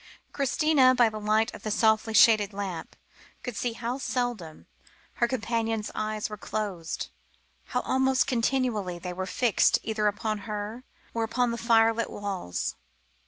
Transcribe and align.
Christina, 0.33 0.95
by 0.95 1.09
the 1.09 1.19
light 1.19 1.53
of 1.53 1.61
the 1.61 1.69
softly 1.69 2.15
shaded 2.15 2.53
lamp, 2.53 2.95
could 3.43 3.55
see 3.55 3.73
how 3.73 3.99
seldom 3.99 4.65
her 5.21 5.27
companion's 5.27 5.91
eyes 5.93 6.27
were 6.27 6.37
closed, 6.37 7.09
how 7.65 7.81
almost 7.81 8.25
continually 8.25 8.97
they 8.97 9.13
were 9.13 9.27
fixed, 9.27 9.77
either 9.83 10.07
upon 10.07 10.39
her, 10.49 10.85
or 11.13 11.23
upon 11.23 11.51
the 11.51 11.57
firelit 11.59 12.09
walls. 12.09 12.75